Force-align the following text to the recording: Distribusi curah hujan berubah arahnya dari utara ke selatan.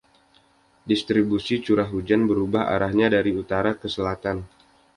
Distribusi 0.91 1.55
curah 1.65 1.85
hujan 1.93 2.21
berubah 2.29 2.63
arahnya 2.75 3.07
dari 3.21 3.31
utara 3.41 3.71
ke 3.81 3.85
selatan. 3.95 4.37